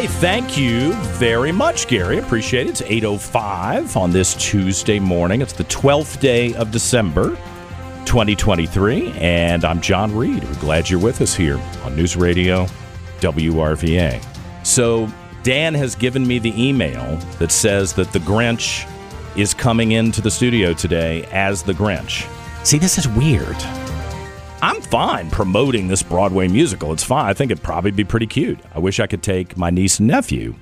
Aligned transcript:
Hey, 0.00 0.06
thank 0.06 0.56
you 0.56 0.94
very 1.18 1.52
much, 1.52 1.86
Gary. 1.86 2.16
Appreciate 2.16 2.66
it. 2.66 2.70
It's 2.70 3.04
8.05 3.04 3.96
on 3.96 4.10
this 4.10 4.34
Tuesday 4.36 4.98
morning. 4.98 5.42
It's 5.42 5.52
the 5.52 5.64
12th 5.64 6.20
day 6.20 6.54
of 6.54 6.70
December, 6.70 7.36
2023, 8.06 9.12
and 9.18 9.62
I'm 9.62 9.78
John 9.82 10.16
Reid. 10.16 10.42
We're 10.42 10.54
glad 10.54 10.88
you're 10.88 11.00
with 11.00 11.20
us 11.20 11.34
here 11.34 11.60
on 11.84 11.96
News 11.96 12.16
Radio 12.16 12.64
WRVA. 13.18 14.24
So, 14.64 15.06
Dan 15.42 15.74
has 15.74 15.94
given 15.94 16.26
me 16.26 16.38
the 16.38 16.54
email 16.58 17.18
that 17.38 17.52
says 17.52 17.92
that 17.92 18.10
the 18.10 18.20
Grinch 18.20 18.90
is 19.36 19.52
coming 19.52 19.92
into 19.92 20.22
the 20.22 20.30
studio 20.30 20.72
today 20.72 21.24
as 21.30 21.62
the 21.62 21.74
Grinch. 21.74 22.26
See, 22.64 22.78
this 22.78 22.96
is 22.96 23.06
weird. 23.06 23.58
I'm 24.62 24.82
fine 24.82 25.30
promoting 25.30 25.88
this 25.88 26.02
Broadway 26.02 26.46
musical. 26.46 26.92
It's 26.92 27.02
fine. 27.02 27.24
I 27.24 27.32
think 27.32 27.50
it'd 27.50 27.64
probably 27.64 27.92
be 27.92 28.04
pretty 28.04 28.26
cute. 28.26 28.58
I 28.74 28.78
wish 28.78 29.00
I 29.00 29.06
could 29.06 29.22
take 29.22 29.56
my 29.56 29.70
niece 29.70 29.98
and 29.98 30.08
nephew 30.08 30.54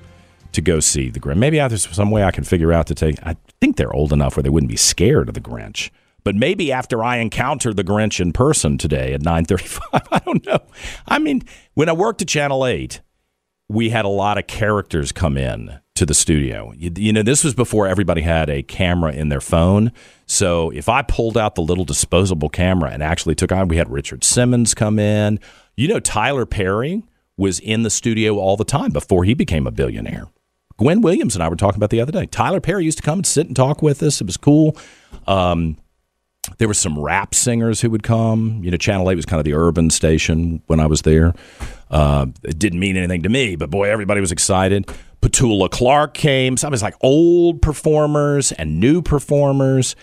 to 0.53 0.61
go 0.61 0.79
see 0.79 1.09
the 1.09 1.19
Grinch. 1.19 1.35
Maybe 1.35 1.57
there's 1.57 1.87
some 1.93 2.09
way 2.09 2.23
I 2.23 2.31
can 2.31 2.45
figure 2.45 2.71
out 2.71 2.87
to 2.87 2.95
take. 2.95 3.17
I 3.23 3.35
think 3.59 3.75
they're 3.75 3.93
old 3.93 4.13
enough 4.13 4.37
where 4.37 4.43
they 4.43 4.49
wouldn't 4.49 4.69
be 4.69 4.77
scared 4.77 5.27
of 5.27 5.35
the 5.35 5.41
Grinch. 5.41 5.89
But 6.23 6.35
maybe 6.35 6.71
after 6.71 7.03
I 7.03 7.17
encounter 7.17 7.73
the 7.73 7.83
Grinch 7.83 8.21
in 8.21 8.31
person 8.31 8.77
today 8.77 9.13
at 9.13 9.21
9:35, 9.23 9.79
I 10.11 10.19
don't 10.19 10.45
know. 10.45 10.59
I 11.05 11.19
mean, 11.19 11.41
when 11.73 11.89
I 11.89 11.93
worked 11.93 12.21
at 12.21 12.29
Channel 12.29 12.65
8, 12.65 13.01
we 13.67 13.89
had 13.89 14.05
a 14.05 14.09
lot 14.09 14.37
of 14.37 14.47
characters 14.47 15.11
come 15.11 15.35
in 15.37 15.77
to 15.99 16.05
the 16.05 16.13
studio. 16.13 16.73
You, 16.77 16.91
you, 16.95 17.13
know, 17.13 17.23
this 17.23 17.43
was 17.43 17.53
before 17.53 17.85
everybody 17.85 18.21
had 18.21 18.49
a 18.49 18.63
camera 18.63 19.11
in 19.11 19.29
their 19.29 19.41
phone. 19.41 19.91
So 20.25 20.69
if 20.71 20.87
I 20.87 21.01
pulled 21.01 21.37
out 21.37 21.55
the 21.55 21.61
little 21.61 21.83
disposable 21.83 22.49
camera 22.49 22.89
and 22.91 23.03
actually 23.03 23.35
took 23.35 23.51
on, 23.51 23.67
we 23.67 23.75
had 23.75 23.89
Richard 23.89 24.23
Simmons 24.23 24.73
come 24.73 24.97
in. 24.97 25.39
You 25.75 25.89
know, 25.89 25.99
Tyler 25.99 26.45
Perry 26.45 27.03
was 27.35 27.59
in 27.59 27.83
the 27.83 27.89
studio 27.89 28.37
all 28.37 28.55
the 28.55 28.63
time 28.63 28.91
before 28.91 29.25
he 29.25 29.33
became 29.33 29.67
a 29.67 29.71
billionaire. 29.71 30.27
Gwen 30.77 31.01
Williams 31.01 31.35
and 31.35 31.43
I 31.43 31.49
were 31.49 31.57
talking 31.57 31.77
about 31.77 31.89
the 31.89 31.99
other 31.99 32.13
day. 32.13 32.25
Tyler 32.25 32.61
Perry 32.61 32.85
used 32.85 32.99
to 32.99 33.03
come 33.03 33.19
and 33.19 33.27
sit 33.27 33.47
and 33.47 33.55
talk 33.55 33.81
with 33.81 34.01
us. 34.01 34.21
It 34.21 34.25
was 34.25 34.37
cool. 34.37 34.77
Um, 35.27 35.75
there 36.57 36.67
were 36.67 36.73
some 36.73 36.97
rap 36.99 37.33
singers 37.35 37.81
who 37.81 37.89
would 37.89 38.03
come. 38.03 38.61
You 38.63 38.71
know, 38.71 38.77
Channel 38.77 39.09
8 39.09 39.15
was 39.15 39.25
kind 39.25 39.39
of 39.39 39.45
the 39.45 39.53
urban 39.53 39.89
station 39.89 40.61
when 40.67 40.79
I 40.79 40.87
was 40.87 41.03
there. 41.03 41.33
Uh, 41.89 42.27
it 42.43 42.59
didn't 42.59 42.79
mean 42.79 42.97
anything 42.97 43.23
to 43.23 43.29
me, 43.29 43.55
but 43.55 43.69
boy, 43.69 43.89
everybody 43.89 44.21
was 44.21 44.31
excited. 44.31 44.87
Petula 45.21 45.69
Clark 45.69 46.13
came. 46.13 46.57
Some 46.57 46.71
was 46.71 46.81
like 46.81 46.95
old 47.01 47.61
performers 47.61 48.51
and 48.53 48.79
new 48.79 49.01
performers. 49.01 49.95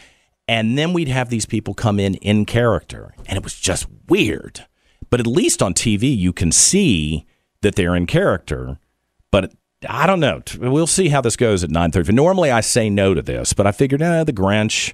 And 0.49 0.79
then 0.79 0.93
we'd 0.93 1.09
have 1.09 1.29
these 1.29 1.47
people 1.47 1.75
come 1.75 1.99
in 1.99 2.15
in 2.17 2.45
character. 2.45 3.15
And 3.27 3.37
it 3.37 3.43
was 3.43 3.59
just 3.59 3.87
weird. 4.09 4.67
But 5.11 5.21
at 5.21 5.27
least 5.27 5.63
on 5.63 5.75
TV, 5.75 6.17
you 6.17 6.33
can 6.33 6.53
see 6.53 7.27
that 7.63 7.75
they're 7.75 7.97
in 7.97 8.07
character. 8.07 8.79
But 9.31 9.53
I 9.89 10.07
don't 10.07 10.21
know. 10.21 10.43
We'll 10.59 10.87
see 10.87 11.09
how 11.09 11.21
this 11.21 11.37
goes 11.37 11.65
at 11.65 11.71
9.30. 11.71 12.13
Normally, 12.13 12.51
I 12.51 12.61
say 12.61 12.89
no 12.91 13.15
to 13.15 13.23
this, 13.23 13.53
but 13.53 13.67
I 13.67 13.73
figured, 13.73 14.03
eh, 14.03 14.25
the 14.25 14.33
Grinch, 14.33 14.93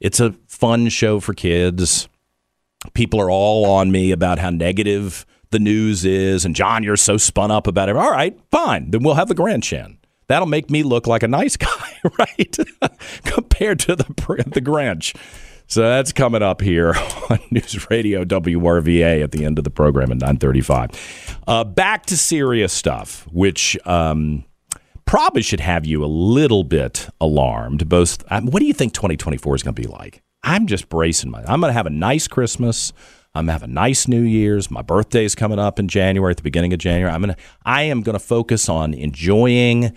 it's 0.00 0.20
a 0.20 0.32
fun 0.46 0.88
show 0.88 1.20
for 1.20 1.34
kids. 1.34 2.08
People 2.94 3.20
are 3.20 3.30
all 3.30 3.66
on 3.66 3.92
me 3.92 4.10
about 4.10 4.38
how 4.38 4.50
negative 4.50 5.26
the 5.50 5.58
news 5.58 6.04
is, 6.04 6.44
and 6.44 6.54
John, 6.56 6.82
you're 6.82 6.96
so 6.96 7.16
spun 7.16 7.50
up 7.50 7.66
about 7.66 7.88
it. 7.88 7.96
All 7.96 8.10
right, 8.10 8.38
fine. 8.50 8.90
Then 8.90 9.02
we'll 9.02 9.14
have 9.14 9.28
the 9.28 9.34
Grinch 9.34 9.72
in. 9.72 9.98
That'll 10.28 10.46
make 10.46 10.70
me 10.70 10.82
look 10.82 11.06
like 11.06 11.22
a 11.22 11.28
nice 11.28 11.56
guy, 11.58 12.00
right? 12.18 12.56
Compared 13.24 13.80
to 13.80 13.96
the 13.96 14.04
the 14.04 14.62
Grinch. 14.62 15.14
So 15.66 15.82
that's 15.82 16.12
coming 16.12 16.42
up 16.42 16.60
here 16.60 16.94
on 17.30 17.38
News 17.52 17.88
Radio 17.90 18.24
WRVA 18.24 19.22
at 19.22 19.30
the 19.30 19.44
end 19.44 19.56
of 19.58 19.64
the 19.64 19.70
program 19.70 20.10
at 20.10 20.18
9:35. 20.18 21.38
Uh, 21.46 21.64
back 21.64 22.06
to 22.06 22.16
serious 22.16 22.72
stuff, 22.72 23.26
which 23.30 23.78
um, 23.86 24.44
probably 25.10 25.42
should 25.42 25.58
have 25.58 25.84
you 25.84 26.04
a 26.04 26.06
little 26.06 26.62
bit 26.62 27.08
alarmed. 27.20 27.88
Both, 27.88 28.22
um, 28.30 28.46
what 28.46 28.60
do 28.60 28.66
you 28.66 28.72
think 28.72 28.94
2024 28.94 29.56
is 29.56 29.62
going 29.64 29.74
to 29.74 29.82
be 29.82 29.88
like? 29.88 30.22
I'm 30.44 30.68
just 30.68 30.88
bracing 30.88 31.32
my. 31.32 31.40
I'm 31.40 31.60
going 31.60 31.70
to 31.70 31.72
have 31.72 31.86
a 31.86 31.90
nice 31.90 32.28
Christmas. 32.28 32.92
I'm 33.34 33.46
gonna 33.46 33.52
have 33.52 33.62
a 33.62 33.68
nice 33.68 34.08
New 34.08 34.22
Year's. 34.22 34.72
My 34.72 34.82
birthday 34.82 35.24
is 35.24 35.36
coming 35.36 35.60
up 35.60 35.78
in 35.78 35.86
January, 35.86 36.32
at 36.32 36.36
the 36.36 36.42
beginning 36.42 36.72
of 36.72 36.80
January. 36.80 37.12
I'm 37.12 37.20
gonna, 37.20 37.36
I 37.64 37.82
am 37.82 38.02
gonna 38.02 38.18
focus 38.18 38.68
on 38.68 38.92
enjoying 38.92 39.96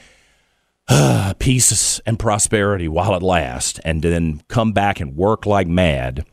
uh, 0.88 1.34
peace 1.40 2.00
and 2.06 2.20
prosperity 2.20 2.88
while 2.88 3.16
it 3.16 3.24
lasts, 3.24 3.80
and 3.80 4.04
then 4.04 4.44
come 4.50 4.72
back 4.72 5.00
and 5.00 5.16
work 5.16 5.48
like 5.48 5.66
mad 5.66 6.28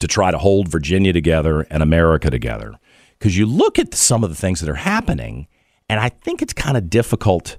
to 0.00 0.06
try 0.06 0.30
to 0.30 0.36
hold 0.36 0.68
Virginia 0.68 1.14
together 1.14 1.62
and 1.70 1.82
America 1.82 2.28
together. 2.28 2.74
Because 3.18 3.38
you 3.38 3.46
look 3.46 3.78
at 3.78 3.94
some 3.94 4.22
of 4.22 4.28
the 4.28 4.36
things 4.36 4.60
that 4.60 4.68
are 4.68 4.74
happening, 4.74 5.48
and 5.88 6.00
I 6.00 6.08
think 6.08 6.42
it's 6.42 6.52
kind 6.52 6.76
of 6.76 6.90
difficult 6.90 7.58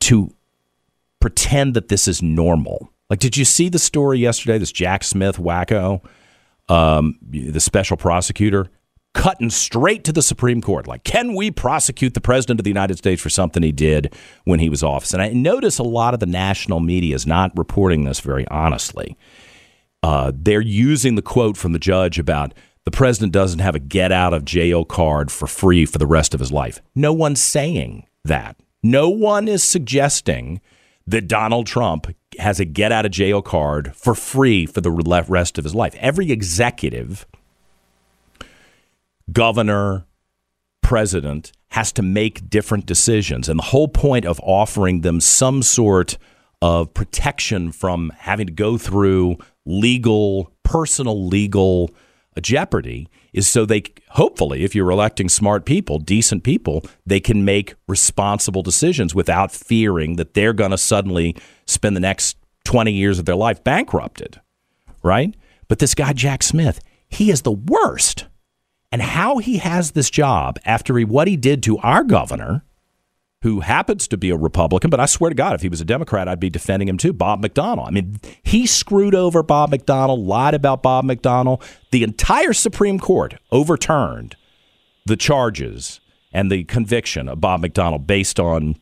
to 0.00 0.30
pretend 1.20 1.74
that 1.74 1.88
this 1.88 2.06
is 2.06 2.22
normal. 2.22 2.92
Like, 3.08 3.18
did 3.18 3.36
you 3.36 3.44
see 3.44 3.68
the 3.68 3.78
story 3.78 4.18
yesterday? 4.18 4.58
This 4.58 4.72
Jack 4.72 5.04
Smith 5.04 5.36
wacko 5.38 6.02
um, 6.68 7.18
the 7.22 7.60
special 7.60 7.96
prosecutor 7.96 8.68
cutting 9.14 9.48
straight 9.48 10.04
to 10.04 10.12
the 10.12 10.20
Supreme 10.20 10.60
Court. 10.60 10.86
Like, 10.86 11.02
can 11.04 11.34
we 11.34 11.50
prosecute 11.50 12.12
the 12.12 12.20
president 12.20 12.60
of 12.60 12.64
the 12.64 12.70
United 12.70 12.98
States 12.98 13.22
for 13.22 13.30
something 13.30 13.62
he 13.62 13.72
did 13.72 14.14
when 14.44 14.60
he 14.60 14.68
was 14.68 14.82
office? 14.82 15.14
And 15.14 15.22
I 15.22 15.30
notice 15.30 15.78
a 15.78 15.84
lot 15.84 16.12
of 16.12 16.20
the 16.20 16.26
national 16.26 16.80
media 16.80 17.14
is 17.14 17.26
not 17.26 17.56
reporting 17.56 18.04
this 18.04 18.20
very 18.20 18.46
honestly. 18.48 19.16
Uh, 20.02 20.32
they're 20.34 20.60
using 20.60 21.14
the 21.14 21.22
quote 21.22 21.56
from 21.56 21.72
the 21.72 21.78
judge 21.78 22.18
about 22.18 22.52
the 22.86 22.90
president 22.92 23.32
doesn't 23.32 23.58
have 23.58 23.74
a 23.74 23.80
get 23.80 24.12
out 24.12 24.32
of 24.32 24.44
jail 24.44 24.84
card 24.84 25.30
for 25.30 25.46
free 25.46 25.84
for 25.84 25.98
the 25.98 26.06
rest 26.06 26.32
of 26.32 26.40
his 26.40 26.52
life. 26.52 26.80
No 26.94 27.12
one's 27.12 27.42
saying 27.42 28.06
that. 28.24 28.56
No 28.82 29.10
one 29.10 29.48
is 29.48 29.62
suggesting 29.62 30.60
that 31.06 31.26
Donald 31.26 31.66
Trump 31.66 32.06
has 32.38 32.60
a 32.60 32.64
get 32.64 32.92
out 32.92 33.04
of 33.04 33.10
jail 33.10 33.42
card 33.42 33.94
for 33.94 34.14
free 34.14 34.66
for 34.66 34.80
the 34.80 34.90
rest 34.90 35.58
of 35.58 35.64
his 35.64 35.74
life. 35.74 35.96
Every 35.98 36.30
executive, 36.30 37.26
governor, 39.32 40.06
president 40.80 41.50
has 41.70 41.90
to 41.92 42.02
make 42.02 42.48
different 42.48 42.86
decisions. 42.86 43.48
And 43.48 43.58
the 43.58 43.64
whole 43.64 43.88
point 43.88 44.24
of 44.24 44.40
offering 44.44 45.00
them 45.00 45.20
some 45.20 45.62
sort 45.62 46.18
of 46.62 46.94
protection 46.94 47.72
from 47.72 48.12
having 48.18 48.46
to 48.46 48.52
go 48.52 48.78
through 48.78 49.38
legal, 49.64 50.52
personal 50.62 51.26
legal 51.26 51.90
jeopardy 52.40 53.08
is 53.32 53.46
so 53.46 53.64
they 53.64 53.82
hopefully 54.10 54.64
if 54.64 54.74
you're 54.74 54.90
electing 54.90 55.28
smart 55.28 55.64
people 55.64 55.98
decent 55.98 56.42
people 56.42 56.84
they 57.04 57.20
can 57.20 57.44
make 57.44 57.74
responsible 57.88 58.62
decisions 58.62 59.14
without 59.14 59.52
fearing 59.52 60.16
that 60.16 60.34
they're 60.34 60.52
going 60.52 60.70
to 60.70 60.78
suddenly 60.78 61.34
spend 61.66 61.96
the 61.96 62.00
next 62.00 62.36
20 62.64 62.92
years 62.92 63.18
of 63.18 63.24
their 63.24 63.36
life 63.36 63.62
bankrupted 63.64 64.40
right? 65.02 65.36
But 65.68 65.78
this 65.78 65.94
guy 65.94 66.12
jack 66.12 66.42
smith 66.42 66.80
he 67.08 67.30
is 67.30 67.42
the 67.42 67.52
worst. 67.52 68.26
And 68.92 69.02
how 69.02 69.38
he 69.38 69.58
has 69.58 69.92
this 69.92 70.10
job 70.10 70.58
after 70.64 70.96
he, 70.96 71.04
what 71.04 71.28
he 71.28 71.36
did 71.36 71.62
to 71.64 71.78
our 71.78 72.04
governor 72.04 72.64
who 73.42 73.60
happens 73.60 74.08
to 74.08 74.16
be 74.16 74.30
a 74.30 74.36
Republican, 74.36 74.90
but 74.90 75.00
I 75.00 75.06
swear 75.06 75.28
to 75.28 75.34
God, 75.34 75.54
if 75.54 75.62
he 75.62 75.68
was 75.68 75.80
a 75.80 75.84
Democrat, 75.84 76.28
I'd 76.28 76.40
be 76.40 76.50
defending 76.50 76.88
him 76.88 76.98
too. 76.98 77.12
Bob 77.12 77.42
McDonnell. 77.42 77.86
I 77.86 77.90
mean, 77.90 78.20
he 78.42 78.66
screwed 78.66 79.14
over 79.14 79.42
Bob 79.42 79.70
McDonnell, 79.70 80.26
lied 80.26 80.54
about 80.54 80.82
Bob 80.82 81.04
McDonnell. 81.04 81.62
The 81.90 82.02
entire 82.02 82.52
Supreme 82.52 82.98
Court 82.98 83.36
overturned 83.52 84.36
the 85.04 85.16
charges 85.16 86.00
and 86.32 86.50
the 86.50 86.64
conviction 86.64 87.28
of 87.28 87.40
Bob 87.40 87.62
McDonnell 87.62 88.06
based 88.06 88.40
on 88.40 88.76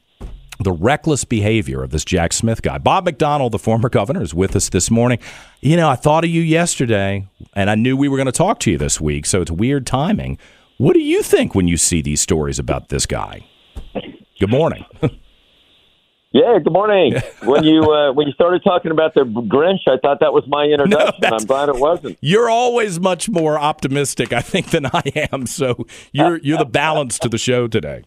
the 0.60 0.72
reckless 0.72 1.24
behavior 1.24 1.82
of 1.82 1.90
this 1.90 2.04
Jack 2.04 2.32
Smith 2.32 2.62
guy. 2.62 2.78
Bob 2.78 3.06
McDonnell, 3.06 3.50
the 3.50 3.58
former 3.58 3.88
governor, 3.88 4.22
is 4.22 4.32
with 4.32 4.54
us 4.54 4.68
this 4.68 4.90
morning. 4.90 5.18
You 5.60 5.76
know, 5.76 5.88
I 5.88 5.96
thought 5.96 6.24
of 6.24 6.30
you 6.30 6.42
yesterday, 6.42 7.26
and 7.54 7.68
I 7.68 7.74
knew 7.74 7.96
we 7.96 8.08
were 8.08 8.16
going 8.16 8.26
to 8.26 8.32
talk 8.32 8.60
to 8.60 8.70
you 8.70 8.78
this 8.78 9.00
week, 9.00 9.26
so 9.26 9.42
it's 9.42 9.50
weird 9.50 9.86
timing. 9.86 10.38
What 10.78 10.94
do 10.94 11.00
you 11.00 11.22
think 11.22 11.54
when 11.54 11.68
you 11.68 11.76
see 11.76 12.02
these 12.02 12.20
stories 12.20 12.58
about 12.58 12.88
this 12.88 13.04
guy? 13.04 13.44
Good 14.38 14.50
morning. 14.50 14.84
Yeah, 16.34 16.58
good 16.58 16.72
morning. 16.72 17.14
when 17.44 17.62
you 17.62 17.84
uh, 17.84 18.12
when 18.12 18.26
you 18.26 18.32
started 18.32 18.64
talking 18.64 18.90
about 18.90 19.14
the 19.14 19.20
Grinch, 19.20 19.86
I 19.86 19.98
thought 20.02 20.18
that 20.18 20.32
was 20.32 20.42
my 20.48 20.64
introduction. 20.72 21.20
No, 21.22 21.28
I'm 21.30 21.46
glad 21.46 21.68
it 21.68 21.76
wasn't. 21.76 22.18
You're 22.20 22.50
always 22.50 22.98
much 22.98 23.28
more 23.28 23.56
optimistic, 23.56 24.32
I 24.32 24.40
think, 24.40 24.70
than 24.70 24.84
I 24.86 25.28
am. 25.32 25.46
So 25.46 25.86
you're 26.10 26.38
you're 26.38 26.58
the 26.58 26.64
balance 26.64 27.20
to 27.20 27.28
the 27.28 27.38
show 27.38 27.68
today. 27.68 28.02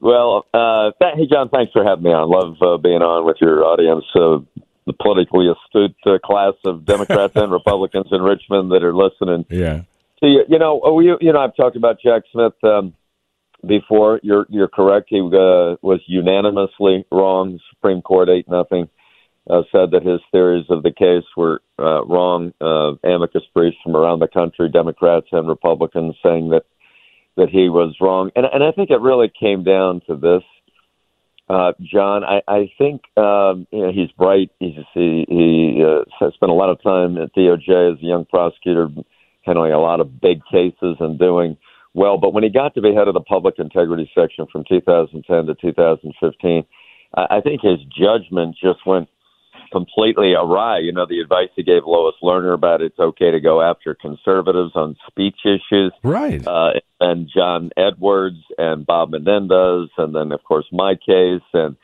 Well, 0.00 0.46
uh, 0.54 0.92
th- 0.98 1.16
hey 1.16 1.26
John, 1.30 1.50
thanks 1.50 1.70
for 1.72 1.84
having 1.84 2.04
me 2.04 2.12
on. 2.12 2.30
Love 2.30 2.56
uh, 2.62 2.78
being 2.78 3.02
on 3.02 3.26
with 3.26 3.36
your 3.42 3.62
audience, 3.62 4.06
uh, 4.14 4.38
the 4.86 4.94
politically 4.94 5.48
astute 5.52 5.94
uh, 6.06 6.16
class 6.24 6.54
of 6.64 6.86
Democrats 6.86 7.36
and 7.36 7.52
Republicans 7.52 8.06
in 8.10 8.22
Richmond 8.22 8.72
that 8.72 8.82
are 8.82 8.94
listening. 8.94 9.44
Yeah. 9.50 9.82
So 10.20 10.26
you, 10.26 10.44
you 10.48 10.58
know, 10.58 10.80
oh, 10.82 11.00
you, 11.00 11.18
you 11.20 11.30
know, 11.30 11.40
I've 11.40 11.54
talked 11.56 11.76
about 11.76 11.98
Jack 12.02 12.22
Smith 12.32 12.54
um, 12.64 12.94
before. 13.66 14.20
You're 14.22 14.46
you're 14.48 14.68
correct. 14.68 15.06
He 15.10 15.20
uh, 15.20 15.76
was 15.82 16.00
unanimously 16.06 17.04
wrong. 17.10 17.58
Supreme 17.70 18.02
Court 18.02 18.28
eight 18.28 18.48
nothing. 18.48 18.88
Uh, 19.48 19.62
said 19.72 19.90
that 19.90 20.04
his 20.04 20.20
theories 20.30 20.66
of 20.68 20.82
the 20.82 20.92
case 20.92 21.24
were 21.36 21.60
uh, 21.78 22.04
wrong. 22.04 22.52
Uh, 22.60 22.92
amicus 23.02 23.42
briefs 23.54 23.76
from 23.82 23.96
around 23.96 24.20
the 24.20 24.28
country, 24.28 24.68
Democrats 24.68 25.26
and 25.32 25.48
Republicans, 25.48 26.14
saying 26.22 26.50
that 26.50 26.64
that 27.36 27.48
he 27.48 27.68
was 27.68 27.96
wrong. 28.00 28.30
And 28.36 28.46
and 28.52 28.62
I 28.62 28.72
think 28.72 28.90
it 28.90 29.00
really 29.00 29.28
came 29.28 29.64
down 29.64 30.02
to 30.06 30.16
this, 30.16 30.42
uh, 31.48 31.72
John. 31.80 32.22
I 32.22 32.42
I 32.46 32.70
think 32.78 33.02
um, 33.16 33.66
you 33.72 33.82
know 33.82 33.92
he's 33.92 34.10
bright. 34.12 34.50
He's 34.60 34.76
he 34.94 35.24
he 35.28 35.82
uh, 35.82 36.30
spent 36.34 36.50
a 36.50 36.54
lot 36.54 36.70
of 36.70 36.82
time 36.82 37.16
at 37.16 37.34
DOJ 37.34 37.94
as 37.94 37.98
a 37.98 38.06
young 38.06 38.26
prosecutor, 38.26 38.88
handling 39.42 39.72
a 39.72 39.80
lot 39.80 40.00
of 40.00 40.20
big 40.20 40.42
cases 40.52 40.96
and 41.00 41.18
doing 41.18 41.56
well. 41.94 42.18
But 42.18 42.32
when 42.32 42.44
he 42.44 42.50
got 42.50 42.74
to 42.74 42.80
be 42.80 42.94
head 42.94 43.08
of 43.08 43.14
the 43.14 43.20
public 43.20 43.54
integrity 43.58 44.10
section 44.14 44.46
from 44.50 44.64
2010 44.68 45.46
to 45.46 45.54
2015, 45.54 46.64
I, 47.14 47.40
think 47.40 47.60
his 47.62 47.78
judgment 47.96 48.56
just 48.62 48.86
went 48.86 49.08
completely 49.72 50.34
awry. 50.34 50.78
You 50.78 50.92
know, 50.92 51.06
the 51.08 51.20
advice 51.20 51.48
he 51.56 51.62
gave 51.62 51.82
Lois 51.84 52.14
Lerner 52.22 52.54
about 52.54 52.82
it's 52.82 52.98
okay 52.98 53.30
to 53.30 53.40
go 53.40 53.60
after 53.60 53.94
conservatives 53.94 54.72
on 54.74 54.96
speech 55.08 55.38
issues. 55.44 55.92
Right. 56.04 56.46
Uh, 56.46 56.74
and 57.00 57.28
John 57.34 57.70
Edwards 57.76 58.44
and 58.58 58.86
Bob 58.86 59.10
Menendez, 59.10 59.90
and 59.98 60.14
then, 60.14 60.32
of 60.32 60.44
course, 60.44 60.66
my 60.70 60.94
case 60.94 61.42
and 61.52 61.76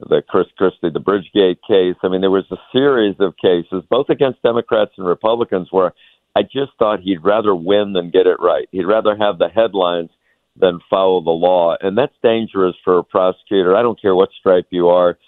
the 0.00 0.22
Chris 0.28 0.46
Christie, 0.56 0.90
the 0.90 1.00
Bridgegate 1.00 1.58
case. 1.66 1.96
I 2.02 2.08
mean, 2.08 2.20
there 2.20 2.30
was 2.30 2.44
a 2.50 2.56
series 2.72 3.16
of 3.20 3.34
cases, 3.40 3.84
both 3.88 4.10
against 4.10 4.42
Democrats 4.42 4.92
and 4.98 5.06
Republicans, 5.06 5.68
where 5.70 5.92
I 6.36 6.42
just 6.42 6.72
thought 6.78 7.00
he'd 7.00 7.24
rather 7.24 7.54
win 7.54 7.92
than 7.92 8.10
get 8.10 8.26
it 8.26 8.40
right. 8.40 8.68
He'd 8.72 8.86
rather 8.86 9.16
have 9.16 9.38
the 9.38 9.48
headlines 9.48 10.10
than 10.56 10.80
follow 10.88 11.22
the 11.22 11.30
law. 11.30 11.76
And 11.80 11.96
that's 11.96 12.14
dangerous 12.22 12.74
for 12.84 12.98
a 12.98 13.04
prosecutor. 13.04 13.76
I 13.76 13.82
don't 13.82 14.00
care 14.00 14.14
what 14.14 14.30
stripe 14.38 14.66
you 14.70 14.88
are 14.88 15.18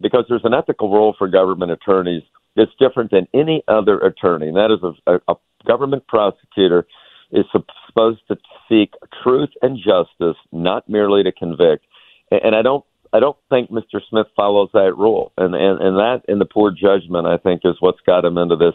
because 0.00 0.24
there's 0.28 0.44
an 0.44 0.54
ethical 0.54 0.92
role 0.92 1.14
for 1.16 1.28
government 1.28 1.72
attorneys 1.72 2.22
that's 2.56 2.70
different 2.78 3.10
than 3.10 3.26
any 3.34 3.62
other 3.68 3.98
attorney. 3.98 4.48
And 4.48 4.56
that 4.56 4.70
is 4.70 4.82
a, 5.06 5.14
a, 5.14 5.32
a 5.32 5.36
government 5.66 6.06
prosecutor 6.06 6.86
is 7.32 7.44
supposed 7.52 8.20
to 8.28 8.36
seek 8.68 8.94
truth 9.22 9.50
and 9.62 9.78
justice, 9.78 10.36
not 10.52 10.88
merely 10.88 11.22
to 11.24 11.32
convict. 11.32 11.84
And, 12.30 12.40
and 12.44 12.56
I 12.56 12.62
don't 12.62 12.84
I 13.12 13.20
don't 13.20 13.36
think 13.48 13.70
Mr. 13.70 14.00
Smith 14.10 14.26
follows 14.34 14.70
that 14.72 14.94
rule. 14.96 15.32
And, 15.38 15.54
and 15.54 15.80
and 15.80 15.96
that 15.98 16.22
in 16.28 16.38
the 16.38 16.44
poor 16.44 16.70
judgment 16.70 17.26
I 17.26 17.38
think 17.38 17.62
is 17.64 17.76
what's 17.80 18.00
got 18.06 18.24
him 18.24 18.38
into 18.38 18.56
this 18.56 18.74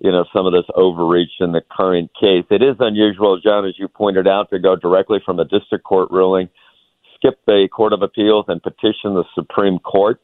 you 0.00 0.10
know, 0.10 0.24
some 0.32 0.46
of 0.46 0.52
this 0.52 0.64
overreach 0.74 1.32
in 1.40 1.52
the 1.52 1.62
current 1.70 2.10
case. 2.18 2.44
It 2.50 2.62
is 2.62 2.76
unusual, 2.80 3.38
John, 3.40 3.66
as 3.66 3.74
you 3.78 3.86
pointed 3.86 4.26
out, 4.26 4.50
to 4.50 4.58
go 4.58 4.74
directly 4.74 5.18
from 5.24 5.38
a 5.38 5.44
district 5.44 5.84
court 5.84 6.10
ruling, 6.10 6.48
skip 7.16 7.38
the 7.46 7.68
Court 7.70 7.92
of 7.92 8.02
Appeals, 8.02 8.46
and 8.48 8.62
petition 8.62 9.14
the 9.14 9.24
Supreme 9.34 9.78
Court. 9.78 10.20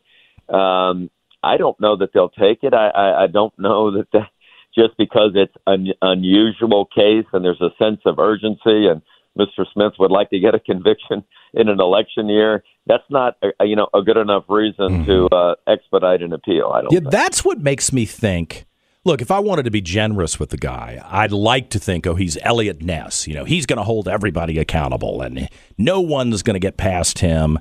Um, 0.49 1.11
I 1.43 1.59
don't 1.59 1.79
know 1.79 1.97
that 1.99 2.11
they'll 2.15 2.31
take 2.31 2.61
it. 2.63 2.73
I, 2.73 2.89
I, 2.89 3.25
I 3.25 3.27
don't 3.27 3.57
know 3.59 3.91
that, 3.97 4.09
that 4.13 4.31
just 4.75 4.97
because 4.97 5.33
it's 5.35 5.55
an 5.67 5.89
unusual 6.03 6.87
case 6.87 7.27
and 7.33 7.45
there's 7.45 7.61
a 7.61 7.71
sense 7.83 8.01
of 8.05 8.19
urgency 8.19 8.87
and 8.87 9.03
Mr. 9.39 9.67
Smith 9.73 9.93
would 9.99 10.11
like 10.11 10.31
to 10.31 10.39
get 10.39 10.55
a 10.55 10.59
conviction 10.59 11.23
in 11.55 11.69
an 11.69 11.81
election 11.81 12.29
year. 12.29 12.65
That's 12.87 13.05
not, 13.11 13.37
a, 13.43 13.67
you 13.67 13.77
know, 13.77 13.89
a 13.93 14.03
good 14.03 14.17
enough 14.17 14.45
reason 14.49 15.05
mm-hmm. 15.05 15.05
to 15.05 15.27
uh, 15.27 15.55
expedite 15.67 16.23
an 16.23 16.33
appeal. 16.33 16.71
I 16.75 16.81
don't. 16.81 16.93
Yeah, 16.93 17.01
think. 17.01 17.11
that's 17.11 17.45
what 17.45 17.61
makes 17.61 17.93
me 17.93 18.07
think. 18.07 18.65
Look, 19.07 19.23
if 19.23 19.31
I 19.31 19.39
wanted 19.39 19.63
to 19.67 19.71
be 19.71 19.81
generous 19.81 20.41
with 20.41 20.51
the 20.51 20.57
guy, 20.57 21.01
I'd 21.09 21.31
like 21.31 21.71
to 21.71 21.79
think, 21.79 22.09
oh, 22.09 22.17
he's 22.17 22.37
Eliot 22.43 22.83
Ness. 22.83 23.29
You 23.29 23.35
know, 23.35 23.45
he's 23.45 23.65
going 23.65 23.77
to 23.77 23.85
hold 23.85 24.09
everybody 24.09 24.59
accountable, 24.59 25.23
and 25.23 25.49
no 25.79 26.01
one's 26.01 26.43
going 26.43 26.55
to 26.55 26.61
get 26.61 26.77
past 26.77 27.21
him. 27.21 27.61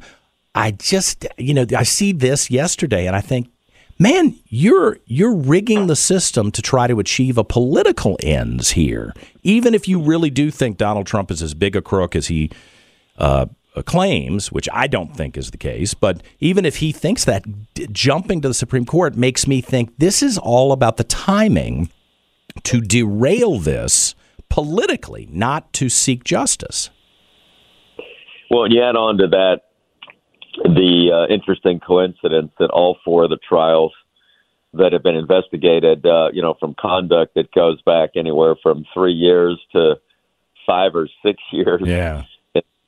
I 0.56 0.72
just, 0.72 1.28
you 1.38 1.54
know, 1.54 1.68
I 1.78 1.84
see 1.84 2.14
this 2.14 2.50
yesterday 2.50 3.06
and 3.06 3.16
I 3.16 3.22
think, 3.22 3.50
man, 4.00 4.36
you're 4.48 4.98
you're 5.06 5.36
rigging 5.36 5.86
the 5.86 5.96
system 5.96 6.50
to 6.52 6.64
try 6.64 6.88
to 6.88 7.00
achieve 7.00 7.38
a 7.38 7.44
political 7.44 8.18
ends 8.24 8.72
here. 8.72 9.14
Even 9.44 9.76
if 9.76 9.88
you 9.88 10.02
really 10.02 10.32
do 10.32 10.50
think 10.50 10.78
Donald 10.78 11.06
Trump 11.06 11.30
is 11.30 11.44
as 11.44 11.54
big 11.54 11.76
a 11.76 11.82
crook 11.82 12.16
as 12.16 12.26
he 12.28 12.50
uh, 13.20 13.46
claims, 13.84 14.52
which 14.52 14.70
I 14.72 14.88
don't 14.88 15.16
think 15.16 15.38
is 15.38 15.52
the 15.52 15.58
case, 15.58 15.94
but 15.94 16.22
even 16.40 16.66
if 16.66 16.78
he 16.78 16.92
thinks 16.92 17.26
that, 17.26 17.74
d- 17.74 17.88
jumping 17.92 18.42
to 18.42 18.48
the 18.48 18.54
Supreme 18.54 18.86
Court 18.86 19.16
makes 19.16 19.48
me 19.48 19.62
think 19.62 19.98
this 19.98 20.24
is 20.24 20.38
all 20.38 20.72
about 20.72 20.98
the 20.98 21.04
timing 21.04 21.90
to 22.64 22.82
derail 22.82 23.60
this 23.60 24.16
politically, 24.50 25.28
not 25.32 25.74
to 25.74 25.90
seek 25.90 26.24
justice. 26.24 26.90
Well, 28.50 28.72
you 28.72 28.82
add 28.82 28.96
on 28.96 29.18
to 29.18 29.28
that 29.28 29.62
the 30.64 31.12
uh, 31.12 31.34
interesting 31.34 31.80
coincidence 31.80 32.52
that 32.60 32.70
all 32.70 32.98
four 33.04 33.26
of 33.26 33.30
the 33.30 33.40
trials 33.48 33.92
that 34.74 34.94
have 34.94 35.04
been 35.04 35.16
investigated, 35.16 36.06
uh, 36.06 36.30
you 36.32 36.42
know, 36.42 36.56
from 36.60 36.76
conduct 36.80 37.36
that 37.36 37.52
goes 37.52 37.82
back 37.82 38.12
anywhere 38.16 38.56
from 38.62 38.86
three 38.94 39.14
years 39.14 39.60
to 39.72 39.96
five 40.66 40.96
or 40.96 41.08
six 41.24 41.42
years. 41.52 41.82
Yeah. 41.84 42.24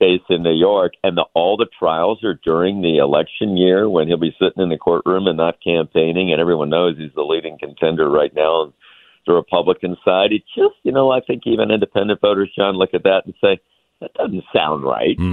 Case 0.00 0.22
in 0.28 0.42
New 0.42 0.54
York, 0.54 0.92
and 1.02 1.16
the, 1.16 1.24
all 1.34 1.56
the 1.56 1.68
trials 1.78 2.22
are 2.22 2.38
during 2.44 2.82
the 2.82 2.98
election 2.98 3.56
year 3.56 3.88
when 3.88 4.06
he'll 4.06 4.16
be 4.16 4.36
sitting 4.38 4.62
in 4.62 4.68
the 4.68 4.78
courtroom 4.78 5.26
and 5.26 5.36
not 5.36 5.62
campaigning, 5.62 6.30
and 6.32 6.40
everyone 6.40 6.70
knows 6.70 6.96
he's 6.96 7.14
the 7.14 7.22
leading 7.22 7.58
contender 7.58 8.08
right 8.08 8.34
now 8.34 8.62
on 8.62 8.72
the 9.26 9.32
Republican 9.34 9.96
side. 10.04 10.32
It 10.32 10.42
just, 10.56 10.76
you 10.82 10.92
know, 10.92 11.10
I 11.10 11.20
think 11.20 11.42
even 11.46 11.70
independent 11.70 12.20
voters, 12.20 12.50
John, 12.56 12.76
look 12.76 12.94
at 12.94 13.02
that 13.02 13.22
and 13.26 13.34
say 13.40 13.60
that 14.00 14.14
doesn't 14.14 14.44
sound 14.54 14.84
right. 14.84 15.16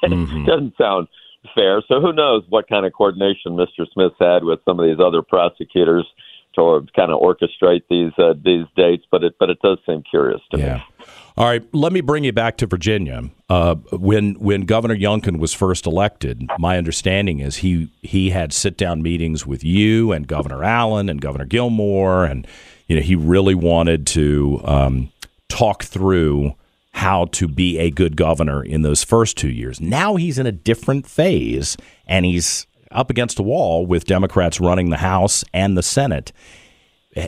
Mm-hmm. 0.00 0.12
mm-hmm. 0.14 0.46
doesn't 0.46 0.76
sound 0.78 1.08
fair. 1.54 1.82
So 1.86 2.00
who 2.00 2.12
knows 2.12 2.42
what 2.48 2.68
kind 2.68 2.86
of 2.86 2.92
coordination 2.92 3.52
Mr. 3.52 3.86
Smith 3.92 4.12
had 4.18 4.44
with 4.44 4.60
some 4.64 4.80
of 4.80 4.86
these 4.86 5.02
other 5.04 5.22
prosecutors 5.22 6.06
to 6.54 6.86
kind 6.94 7.10
of 7.10 7.20
orchestrate 7.20 7.82
these 7.88 8.12
uh, 8.18 8.34
these 8.42 8.66
dates, 8.76 9.04
but 9.10 9.22
it 9.24 9.34
but 9.38 9.50
it 9.50 9.58
does 9.62 9.78
seem 9.86 10.02
curious 10.02 10.40
to 10.52 10.58
yeah. 10.58 10.74
me. 10.74 10.82
All 11.36 11.46
right, 11.46 11.62
let 11.72 11.92
me 11.92 12.00
bring 12.00 12.24
you 12.24 12.32
back 12.32 12.56
to 12.58 12.66
Virginia. 12.66 13.30
Uh, 13.48 13.76
when 13.92 14.34
when 14.34 14.62
Governor 14.62 14.96
Youngkin 14.96 15.38
was 15.38 15.54
first 15.54 15.86
elected, 15.86 16.48
my 16.58 16.76
understanding 16.76 17.40
is 17.40 17.56
he 17.56 17.90
he 18.02 18.30
had 18.30 18.52
sit 18.52 18.76
down 18.76 19.02
meetings 19.02 19.46
with 19.46 19.64
you 19.64 20.12
and 20.12 20.26
Governor 20.26 20.64
Allen 20.64 21.08
and 21.08 21.20
Governor 21.20 21.46
Gilmore, 21.46 22.24
and 22.24 22.46
you 22.88 22.96
know 22.96 23.02
he 23.02 23.14
really 23.14 23.54
wanted 23.54 24.06
to 24.08 24.60
um, 24.64 25.12
talk 25.48 25.84
through 25.84 26.54
how 26.92 27.26
to 27.26 27.46
be 27.46 27.78
a 27.78 27.90
good 27.90 28.16
governor 28.16 28.62
in 28.62 28.82
those 28.82 29.04
first 29.04 29.36
two 29.36 29.48
years. 29.48 29.80
Now 29.80 30.16
he's 30.16 30.38
in 30.38 30.46
a 30.46 30.52
different 30.52 31.06
phase 31.06 31.76
and 32.06 32.24
he's 32.26 32.66
up 32.90 33.10
against 33.10 33.38
a 33.38 33.42
wall 33.42 33.86
with 33.86 34.04
Democrats 34.04 34.60
running 34.60 34.90
the 34.90 34.98
House 34.98 35.44
and 35.52 35.76
the 35.76 35.82
Senate. 35.82 36.32